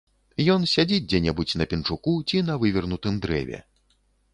[0.53, 3.67] Ён сядзіць дзе-небудзь на пенчуку ці на вывернутым дрэве.